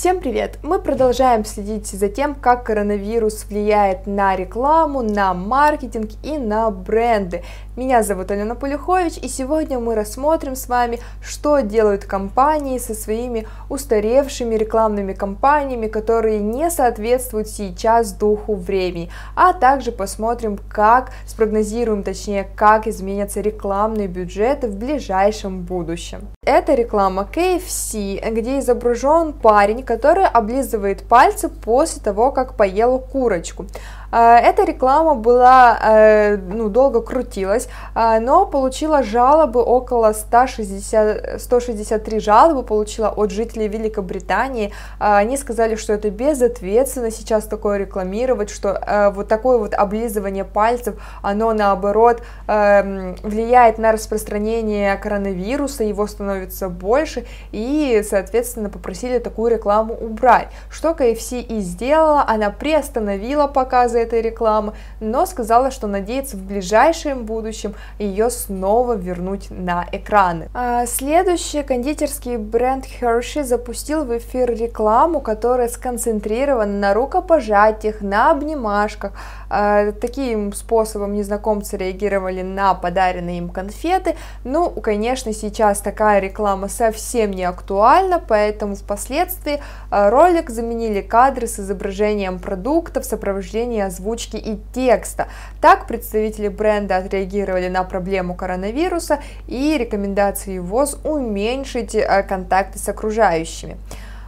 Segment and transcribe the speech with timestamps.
[0.00, 0.58] Всем привет!
[0.62, 7.42] Мы продолжаем следить за тем, как коронавирус влияет на рекламу, на маркетинг и на бренды.
[7.76, 13.46] Меня зовут Алена Полюхович, и сегодня мы рассмотрим с вами, что делают компании со своими
[13.68, 22.48] устаревшими рекламными кампаниями, которые не соответствуют сейчас духу времени, а также посмотрим, как, спрогнозируем точнее,
[22.56, 26.20] как изменятся рекламные бюджеты в ближайшем будущем.
[26.52, 33.66] Это реклама KFC, где изображен парень, который облизывает пальцы после того, как поел курочку.
[34.10, 42.20] А, эта реклама была, э, ну, долго крутилась, а, но получила жалобы около 160, 163
[42.20, 44.72] жалобы получила от жителей Великобритании.
[44.98, 50.44] А, они сказали, что это безответственно сейчас такое рекламировать, что э, вот такое вот облизывание
[50.44, 59.52] пальцев, оно наоборот эм, влияет на распространение коронавируса, его становится больше, и, соответственно, попросили такую
[59.52, 60.48] рекламу убрать.
[60.70, 67.24] Что KFC и сделала, она приостановила показы этой рекламы, но сказала, что надеется в ближайшем
[67.24, 70.48] будущем ее снова вернуть на экраны.
[70.54, 79.12] А следующий кондитерский бренд Hershey запустил в эфир рекламу, которая сконцентрирована на рукопожатиях, на обнимашках.
[79.48, 84.16] А, таким способом незнакомцы реагировали на подаренные им конфеты.
[84.44, 91.58] Ну, конечно, сейчас такая реклама совсем не актуальна, поэтому впоследствии а, ролик заменили кадры с
[91.58, 95.28] изображением продуктов в сопровождении озвучки и текста.
[95.60, 103.76] Так представители бренда отреагировали на проблему коронавируса и рекомендации ВОЗ уменьшить а, контакты с окружающими.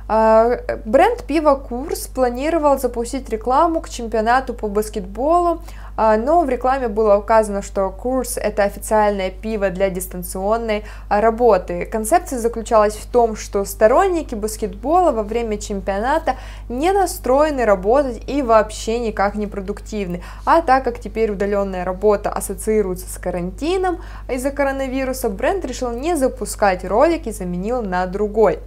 [0.08, 5.62] А, бренд пива Курс планировал запустить рекламу к чемпионату по баскетболу,
[5.96, 11.84] а, но в рекламе было указано, что Курс это официальное пиво для дистанционной работы.
[11.86, 16.36] Концепция заключалась в том, что сторонники баскетбола во время чемпионата
[16.68, 20.22] не настроены работать и вообще никак не продуктивны.
[20.46, 23.98] А так как теперь удаленная работа ассоциируется с карантином
[24.28, 28.58] из-за коронавируса, бренд решил не запускать ролик и заменил на другой.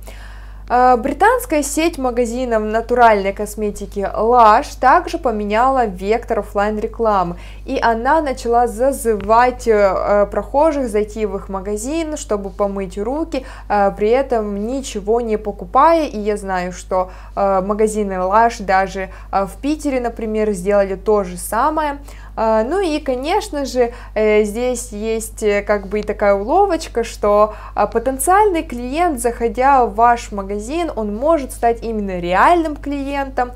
[0.68, 8.66] А, британская сеть магазинов натуральной косметики Lush также поменяла вектор офлайн рекламы, и она начала
[8.68, 15.38] зазывать э, прохожих зайти в их магазин, чтобы помыть руки, э, при этом ничего не
[15.38, 16.08] покупая.
[16.08, 22.00] И я знаю, что э, магазины Lush даже в Питере, например, сделали то же самое.
[22.35, 27.56] А, ну и, конечно же, э, здесь есть э, как бы и такая уловочка, что
[27.75, 33.51] а, потенциальный клиент, заходя в ваш магазин, он может стать именно реальным клиентом,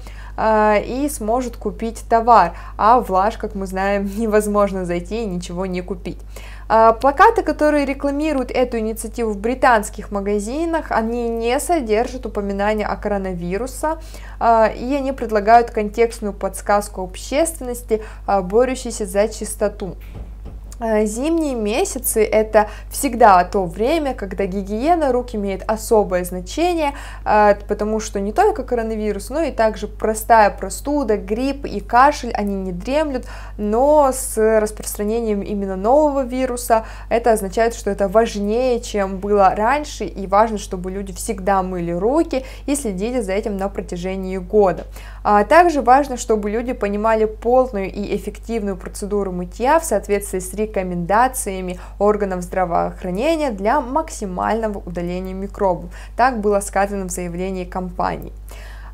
[0.85, 5.81] и сможет купить товар, а в Лаш, как мы знаем, невозможно зайти и ничего не
[5.81, 6.19] купить.
[6.71, 13.97] А, плакаты, которые рекламируют эту инициативу в британских магазинах, они не содержат упоминания о коронавирусе,
[14.39, 19.95] а, и они предлагают контекстную подсказку общественности, а, борющейся за чистоту.
[20.79, 26.93] Э, зимние месяцы это всегда то время, когда гигиена рук имеет особое значение,
[27.25, 32.55] э, потому что не только коронавирус, но и также простая простуда, грипп и кашель, они
[32.55, 33.25] не дремлют,
[33.57, 40.27] но с распространением именно нового вируса это означает, что это важнее, чем было раньше, и
[40.27, 44.85] важно, чтобы люди всегда мыли руки и следили за этим на протяжении года.
[45.23, 51.79] А также важно, чтобы люди понимали полную и эффективную процедуру мытья в соответствии с рекомендациями
[51.99, 55.89] органов здравоохранения для максимального удаления микробов.
[56.15, 58.33] Так было сказано в заявлении компании.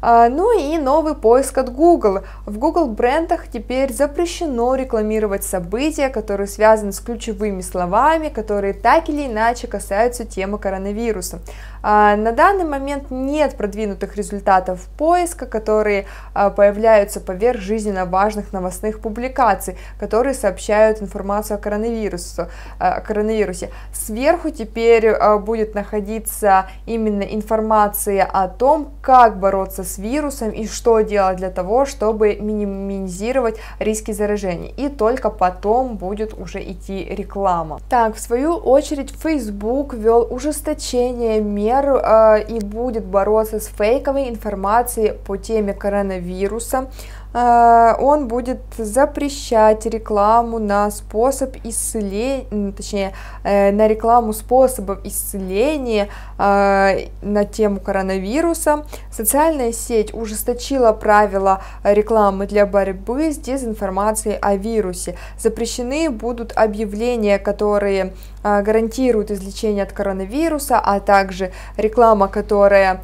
[0.08, 2.19] А, ну и новый поиск от Google.
[2.46, 9.25] В Google брендах теперь запрещено рекламировать события, которые связаны с ключевыми словами, которые так или
[9.25, 11.39] иначе касаются темы коронавируса.
[11.88, 19.00] А, на данный момент нет продвинутых результатов поиска, которые а, появляются поверх жизненно важных новостных
[19.00, 22.48] публикаций, которые сообщают информацию о коронавирусе.
[22.80, 23.70] О коронавирусе.
[23.94, 31.38] Сверху теперь будет находиться именно информация о том, как бороться с вирусом и что делать
[31.38, 34.72] для того, чтобы минимизировать риски заражения.
[34.72, 37.80] И только потом будет уже идти реклама.
[37.92, 45.13] Так, в свою очередь, Facebook ввел ужесточение мер э, и будет бороться с фейковой информацией
[45.25, 46.88] по теме коронавируса.
[47.36, 53.12] Он будет запрещать рекламу на способ исцеления, точнее,
[53.44, 58.86] на рекламу способов исцеления на тему коронавируса.
[59.12, 65.18] Социальная сеть ужесточила правила рекламы для борьбы с дезинформацией о вирусе.
[65.38, 73.02] Запрещены будут объявления, которые гарантируют излечение от коронавируса, а также реклама, которая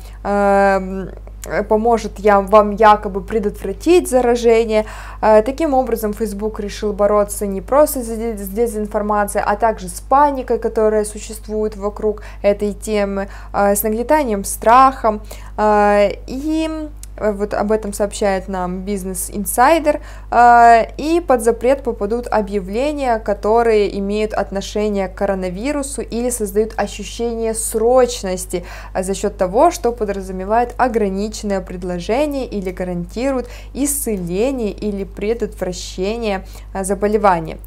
[1.67, 4.85] поможет я, вам якобы предотвратить заражение.
[5.21, 11.05] Э, таким образом, Facebook решил бороться не просто с дезинформацией, а также с паникой, которая
[11.05, 15.19] существует вокруг этой темы, э, с нагнетанием страха.
[15.57, 16.89] Э, и
[17.21, 20.01] вот об этом сообщает нам Business Insider,
[20.31, 28.65] а, и под запрет попадут объявления, которые имеют отношение к коронавирусу или создают ощущение срочности
[28.93, 37.57] а, за счет того, что подразумевает ограниченное предложение или гарантирует исцеление или предотвращение заболевания.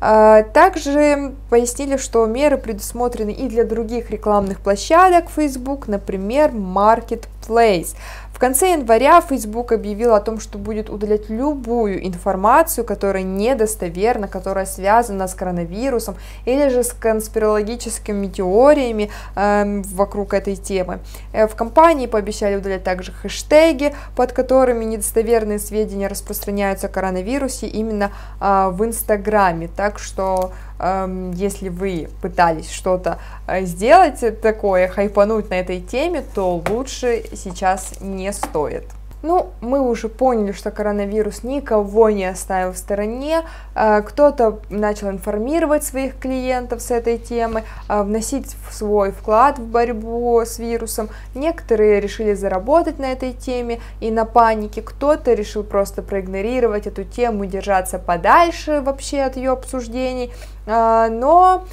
[0.00, 7.94] Также пояснили, что меры предусмотрены и для других рекламных площадок Facebook, например, Marketplace
[8.42, 15.28] конце января Facebook объявил о том, что будет удалять любую информацию, которая недостоверна, которая связана
[15.28, 20.98] с коронавирусом или же с конспирологическими теориями э, вокруг этой темы.
[21.32, 28.10] Э, в компании пообещали удалять также хэштеги, под которыми недостоверные сведения распространяются о коронавирусе именно
[28.40, 29.68] э, в Инстаграме.
[29.68, 30.50] Так что
[30.84, 38.00] Эм, если вы пытались что-то э, сделать такое, хайпануть на этой теме, то лучше сейчас
[38.00, 38.84] не стоит.
[39.22, 43.42] Ну, мы уже поняли, что коронавирус никого не оставил в стороне.
[43.74, 50.40] Э, кто-то начал информировать своих клиентов с этой темы, э, вносить свой вклад в борьбу
[50.44, 51.08] с вирусом.
[51.36, 54.82] Некоторые решили заработать на этой теме и на панике.
[54.82, 60.32] Кто-то решил просто проигнорировать эту тему, держаться подальше вообще от ее обсуждений.
[60.66, 61.64] Э, но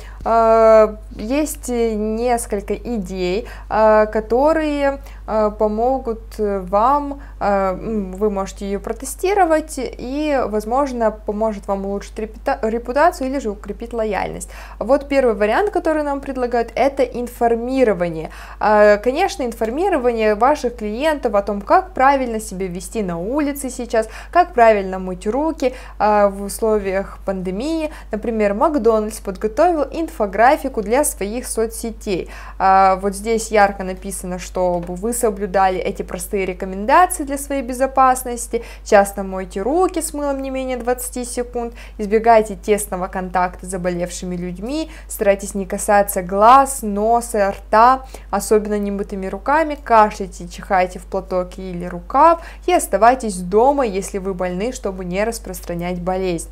[1.16, 12.20] есть несколько идей, которые помогут вам вы можете ее протестировать и, возможно, поможет вам улучшить
[12.20, 14.50] репутацию или же укрепить лояльность.
[14.78, 18.30] Вот первый вариант, который нам предлагают, это информирование.
[18.60, 25.00] Конечно, информирование ваших клиентов о том, как правильно себя вести на улице сейчас, как правильно
[25.00, 27.90] мыть руки в условиях пандемии.
[28.12, 28.79] Например, Макдональдс
[29.24, 32.30] подготовил инфографику для своих соцсетей.
[32.58, 39.62] Вот здесь ярко написано, чтобы вы соблюдали эти простые рекомендации для своей безопасности, часто мойте
[39.62, 45.66] руки с мылом не менее 20 секунд, избегайте тесного контакта с заболевшими людьми, старайтесь не
[45.66, 52.42] касаться глаз, носа, рта, особенно немытыми руками, кашляйте, чихайте в платок или рукав.
[52.66, 56.50] И оставайтесь дома, если вы больны, чтобы не распространять болезнь.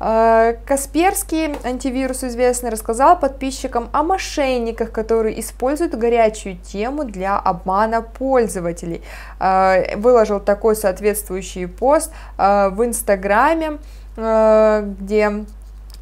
[0.00, 9.02] Э, Касперский, антивирус известный, рассказал подписчикам о мошенниках, которые используют горячую тему для обмана пользователей.
[9.40, 13.78] Э, выложил такой соответствующий пост э, в Инстаграме,
[14.16, 15.44] где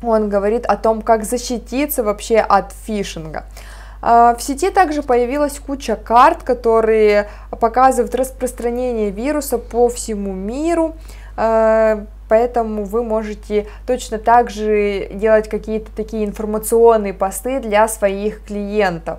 [0.02, 3.44] он говорит о том, как защититься вообще от фишинга.
[4.00, 10.94] В сети также появилась куча карт, которые показывают распространение вируса по всему миру.
[12.28, 19.18] Поэтому вы можете точно так же делать какие-то такие информационные посты для своих клиентов.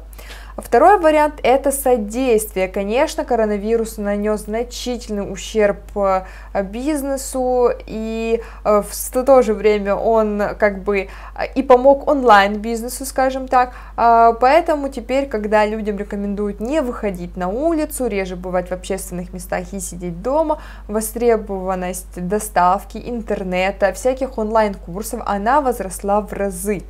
[0.57, 2.67] Второй вариант– это содействие.
[2.67, 6.23] Конечно, коронавирус нанес значительный ущерб э,
[6.63, 11.09] бизнесу, и э, в то же время он как бы
[11.53, 13.73] и помог онлайн-бизнесу, скажем так.
[13.97, 19.73] А, поэтому теперь, когда людям рекомендуют не выходить на улицу, реже бывать в общественных местах
[19.73, 26.81] и сидеть дома, востребованность доставки, интернета, всяких онлайн-курсов, она возросла в разы.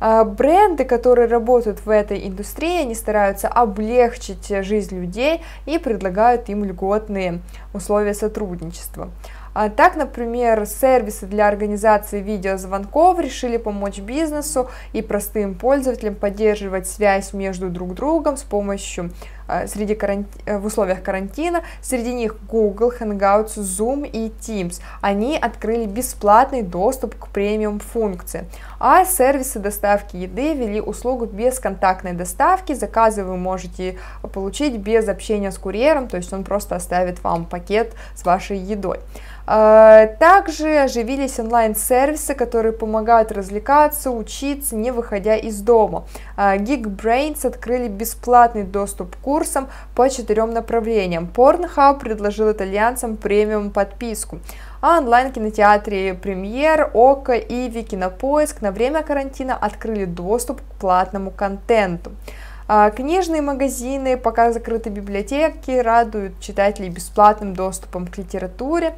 [0.00, 6.64] А, бренды, которые работают в этой индустрии, они стараются облегчить жизнь людей и предлагают им
[6.64, 7.40] льготные
[7.72, 9.10] условия сотрудничества.
[9.54, 17.32] А так, например, сервисы для организации видеозвонков решили помочь бизнесу и простым пользователям поддерживать связь
[17.32, 19.10] между друг другом с помощью
[19.66, 20.28] среди каранти...
[20.46, 21.62] Э, в условиях карантина.
[21.80, 24.80] Среди них Google, Hangouts, Zoom и Teams.
[25.00, 28.44] Они открыли бесплатный доступ к премиум функции.
[28.80, 32.74] А сервисы доставки еды ввели услугу бесконтактной доставки.
[32.74, 33.98] Заказы вы можете
[34.32, 39.00] получить без общения с курьером, то есть он просто оставит вам пакет с вашей едой.
[39.46, 46.04] Э, также оживились онлайн-сервисы, которые помогают развлекаться, учиться, не выходя из дома.
[46.36, 51.30] Geekbrains открыли бесплатный доступ к курсом по четырем направлениям.
[51.32, 54.40] Pornhub предложил итальянцам премиум подписку.
[54.80, 62.10] А онлайн-кинотеатре Премьер, Ока и Викинопоиск на время карантина открыли доступ к платному контенту.
[62.66, 68.94] А, книжные магазины, пока закрыты библиотеки, радуют читателей бесплатным доступом к литературе.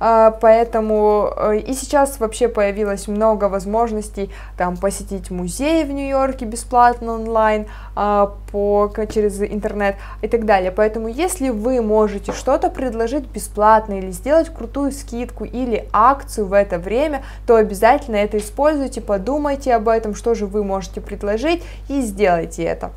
[0.00, 7.14] А, поэтому э, и сейчас вообще появилось много возможностей там посетить музей в Нью-Йорке бесплатно
[7.14, 10.70] онлайн а, по, через интернет и так далее.
[10.70, 16.78] Поэтому если вы можете что-то предложить бесплатно или сделать крутую скидку или акцию в это
[16.78, 22.62] время, то обязательно это используйте, подумайте об этом, что же вы можете предложить и сделайте
[22.62, 22.92] это.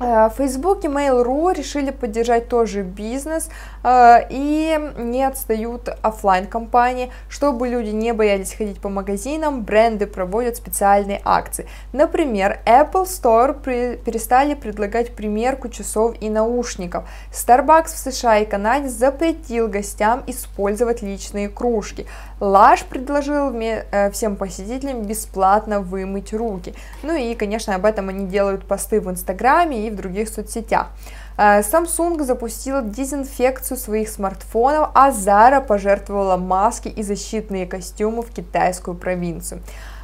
[0.00, 3.48] Э, в Facebook и Mail.ru решили поддержать тоже бизнес
[3.82, 10.56] э, и не отстают офлайн компании, чтобы люди не боялись ходить по магазинам, бренды проводят
[10.56, 11.66] специальные акции.
[11.92, 13.54] Например, Apple Store
[13.96, 17.08] перестали предлагать примерку часов и наушников.
[17.32, 22.06] Starbucks в США и Канаде запретил гостям использовать личные кружки.
[22.40, 26.74] Лаш предложил э, всем посетителям бесплатно вымыть руки.
[27.02, 30.88] Ну и, конечно, об этом они делают посты в Инстаграме и в других соцсетях.
[31.36, 38.96] Э, Samsung запустила дезинфекцию своих смартфонов, а Zara пожертвовала маски и защитные костюмы в китайскую
[38.96, 39.62] провинцию.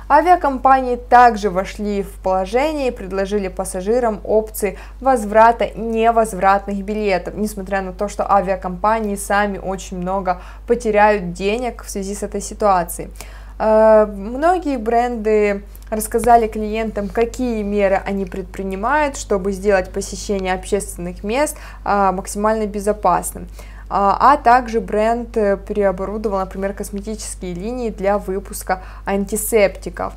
[0.09, 8.09] Авиакомпании также вошли в положение и предложили пассажирам опции возврата невозвратных билетов, несмотря на то,
[8.09, 13.11] что авиакомпании сами очень много потеряют денег в связи с этой ситуацией.
[13.59, 15.65] Э, многие бренды
[15.95, 23.49] рассказали клиентам, какие меры они предпринимают, чтобы сделать посещение общественных мест э, максимально безопасным.
[23.89, 30.15] А, а также бренд э, переоборудовал, например, косметические линии для выпуска антисептиков.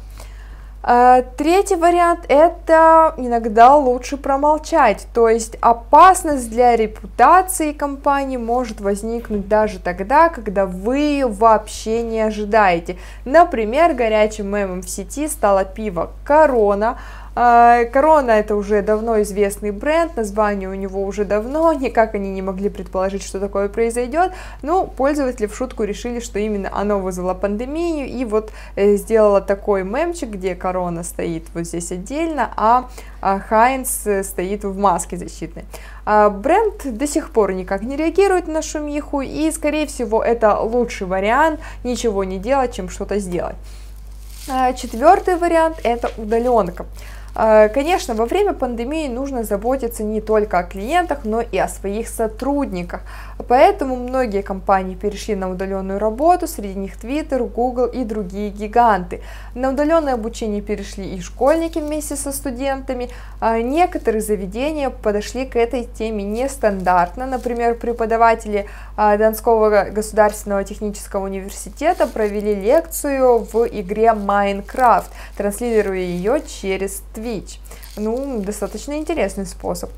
[0.89, 9.49] А, третий вариант– это иногда лучше промолчать, то есть опасность для репутации компании может возникнуть
[9.49, 12.95] даже тогда, когда вы вообще не ожидаете.
[13.25, 16.97] Например, горячим мемом в сети стало пиво «Корона»,
[17.37, 22.69] Корона это уже давно известный бренд, название у него уже давно, никак они не могли
[22.69, 28.07] предположить, что такое произойдет, но ну, пользователи в шутку решили, что именно оно вызвало пандемию,
[28.07, 32.89] и вот э, сделала такой мемчик, где Корона стоит вот здесь отдельно, а
[33.21, 35.65] Хайнс э, стоит в маске защитной.
[36.05, 41.05] А, бренд до сих пор никак не реагирует на шумиху, и, скорее всего, это лучший
[41.05, 43.57] вариант ничего не делать, чем что-то сделать.
[44.49, 46.85] А, четвертый вариант– это удаленка.
[47.39, 52.07] А, конечно, во время пандемии нужно заботиться не только о клиентах, но и о своих
[52.07, 53.01] сотрудниках.
[53.47, 59.21] Поэтому многие компании перешли на удаленную работу, среди них Twitter, Google и другие гиганты.
[59.53, 63.09] На удаленное обучение перешли и школьники вместе со студентами.
[63.39, 67.27] А некоторые заведения подошли к этой теме нестандартно.
[67.27, 68.65] Например, преподаватели
[68.95, 75.05] а, Донского государственного технического университета провели лекцию в игре Minecraft,
[75.37, 77.59] транслируя ее через Twitch.
[77.97, 79.89] Ну, достаточно интересный способ.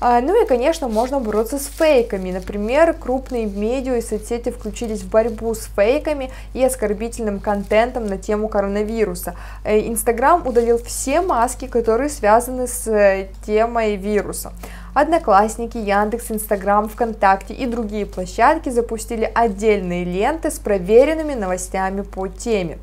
[0.00, 2.30] А, ну и, конечно, можно бороться с фейками.
[2.30, 8.48] Например, крупные медиа и соцсети включились в борьбу с фейками и оскорбительным контентом на тему
[8.48, 9.34] коронавируса.
[9.64, 14.52] Э, Инстаграм удалил все маски, которые связаны с э, темой вируса.
[14.94, 22.78] Одноклассники, Яндекс, Инстаграм, ВКонтакте и другие площадки запустили отдельные ленты с проверенными новостями по теме.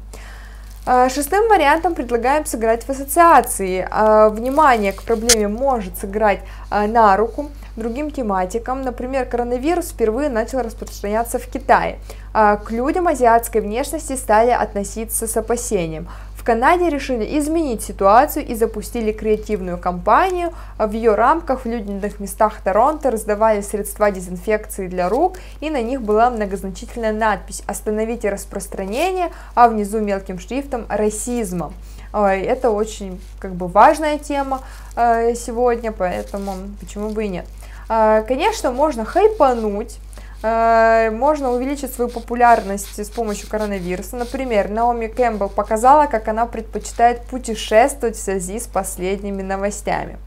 [0.88, 3.88] А, шестым вариантом предлагаем сыграть в ассоциации.
[3.90, 8.84] А, внимание к проблеме может сыграть а, на руку другим тематикам.
[8.84, 11.98] Например, коронавирус впервые начал распространяться в Китае.
[12.34, 16.08] К людям азиатской внешности стали относиться с опасением.
[16.46, 20.54] Канаде решили изменить ситуацию и запустили креативную кампанию.
[20.78, 26.04] В ее рамках в людных местах Торонто раздавали средства дезинфекции для рук, и на них
[26.04, 31.74] была многозначительная надпись «Остановите распространение», а внизу мелким шрифтом «Расизмом».
[32.14, 34.62] Это очень как бы важная тема
[34.96, 37.46] э, сегодня, поэтому почему бы и нет.
[37.90, 39.98] Э, конечно, можно хайпануть,
[40.42, 44.16] можно увеличить свою популярность с помощью коронавируса.
[44.16, 50.18] Например, Наоми Кэмпбелл показала, как она предпочитает путешествовать в связи с последними новостями.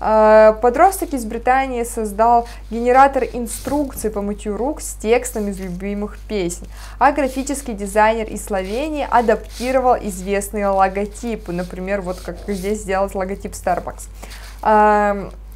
[0.00, 6.66] Э, подросток из Британии создал генератор инструкций по мытью рук с текстом из любимых песен,
[6.98, 14.08] а графический дизайнер из Словении адаптировал известные логотипы, например, вот как здесь сделать логотип Starbucks.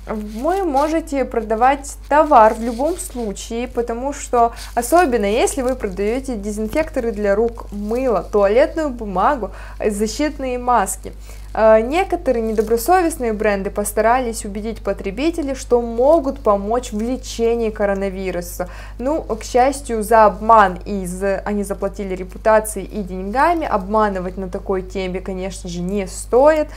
[0.07, 7.13] Эм, вы можете продавать товар в любом случае, потому что особенно если вы продаете дезинфекторы
[7.13, 9.51] для рук, мыло, туалетную бумагу,
[9.85, 11.13] защитные маски.
[11.55, 18.69] Э, некоторые недобросовестные бренды постарались убедить потребителей, что могут помочь в лечении коронавируса.
[18.99, 21.43] Ну, к счастью, за обман и за...
[21.45, 23.67] они заплатили репутацией и деньгами.
[23.67, 26.69] Обманывать на такой теме, конечно же, не стоит.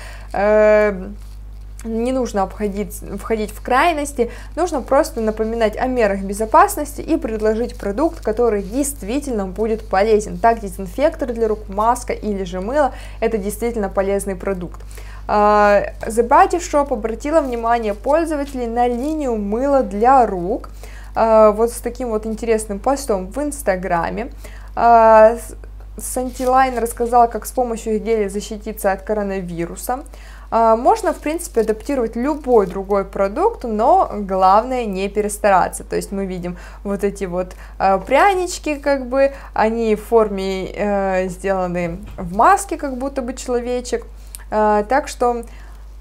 [1.86, 8.22] Не нужно обходить, входить в крайности, нужно просто напоминать о мерах безопасности и предложить продукт,
[8.22, 10.40] который действительно будет полезен.
[10.40, 14.82] Так, дезинфектор для рук, маска или же мыло– это действительно полезный продукт.
[15.28, 20.70] А, The Body Shop обратила внимание пользователей на линию мыла для рук,
[21.16, 24.32] а, вот с таким вот интересным постом в Инстаграме.
[25.98, 30.04] Сантилайн рассказала, как с помощью их геля защититься от коронавируса.
[30.52, 35.84] А, можно, в принципе, адаптировать любой другой продукт, но главное не перестараться.
[35.84, 41.28] То есть мы видим вот эти вот а, прянички, как бы, они в форме э,
[41.28, 44.06] сделаны в маске, как будто бы человечек.
[44.52, 45.44] А, так что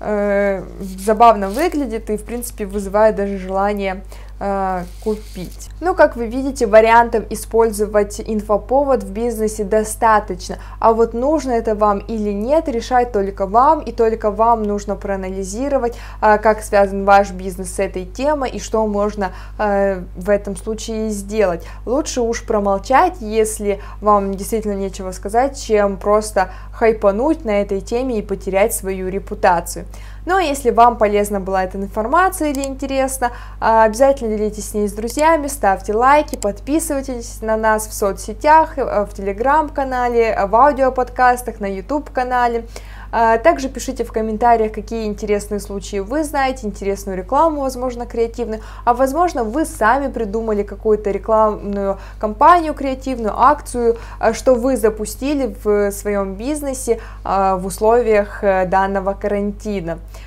[0.00, 4.02] э, забавно выглядит и, в принципе, вызывает даже желание
[5.03, 5.71] купить.
[5.81, 11.99] Ну, как вы видите, вариантов использовать инфоповод в бизнесе достаточно, а вот нужно это вам
[11.99, 17.75] или нет, решать только вам, и только вам нужно проанализировать, э, как связан ваш бизнес
[17.75, 21.64] с этой темой и что можно э, в этом случае сделать.
[21.87, 28.23] Лучше уж промолчать, если вам действительно нечего сказать, чем просто хайпануть на этой теме и
[28.23, 29.87] потерять свою репутацию.
[30.26, 34.88] Ну а если вам полезна была эта информация или интересно, а, обязательно делитесь с ней
[34.88, 41.66] с друзьями, ставьте лайки, подписывайтесь на нас в соцсетях, э, в телеграм-канале, в аудиоподкастах, на
[41.66, 42.64] YouTube-канале.
[43.16, 48.93] А, также пишите в комментариях, какие интересные случаи вы знаете, интересную рекламу, возможно, креативную, а
[48.93, 56.35] возможно, вы сами придумали какую-то рекламную кампанию креативную, акцию, а, что вы запустили в своем
[56.35, 59.99] бизнесе в условиях э, данного карантина.